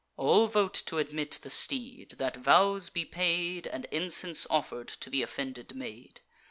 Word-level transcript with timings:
All 0.17 0.47
vote 0.47 0.81
t' 0.87 0.97
admit 0.97 1.37
the 1.43 1.51
steed, 1.51 2.15
that 2.17 2.35
vows 2.35 2.89
be 2.89 3.05
paid 3.05 3.67
And 3.67 3.85
incense 3.91 4.47
offer'd 4.49 4.87
to 4.87 5.11
th' 5.11 5.21
offended 5.21 5.75
maid. 5.75 6.21